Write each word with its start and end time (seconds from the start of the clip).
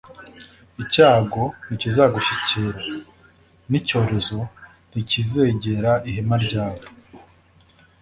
icyago 0.83 1.43
ntikizagushyikira, 1.65 2.79
n'icyorezo 3.69 4.39
ntikizegera 4.89 5.91
ihema 6.09 6.37
ryawe 6.45 6.85